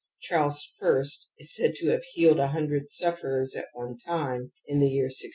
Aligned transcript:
Charles 0.19 0.67
I 0.81 0.87
is 1.37 1.53
said 1.53 1.75
to 1.75 1.89
have 1.89 2.01
healed 2.13 2.39
a 2.39 2.47
hundred 2.47 2.89
sufferers 2.89 3.55
at 3.55 3.67
one 3.73 3.99
time, 3.99 4.51
in 4.65 4.79
the 4.79 4.89
year 4.89 5.03
1633. 5.03 5.29